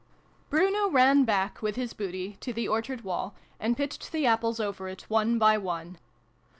Bruno 0.49 0.89
ran 0.89 1.25
back, 1.25 1.61
with 1.61 1.75
his 1.75 1.93
booty, 1.93 2.35
to 2.39 2.51
the 2.51 2.67
orchard 2.67 3.01
wall, 3.01 3.35
and 3.59 3.77
pitched 3.77 4.11
the 4.11 4.25
apples 4.25 4.59
over 4.59 4.87
it 4.87 5.03
one 5.11 5.37
by 5.37 5.59
one. 5.59 5.99